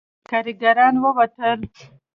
کارګران 0.29 0.93
ووتل. 1.01 1.59